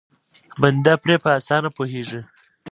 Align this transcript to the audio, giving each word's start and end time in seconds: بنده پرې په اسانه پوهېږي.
بنده 0.61 0.93
پرې 1.01 1.15
په 1.23 1.29
اسانه 1.39 1.69
پوهېږي. 1.77 2.21